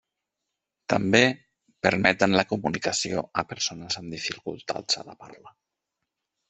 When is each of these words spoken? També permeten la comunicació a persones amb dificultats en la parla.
També 0.93 1.21
permeten 1.87 2.33
la 2.39 2.47
comunicació 2.55 3.23
a 3.43 3.47
persones 3.53 4.01
amb 4.03 4.19
dificultats 4.19 5.03
en 5.03 5.13
la 5.13 5.21
parla. 5.27 5.59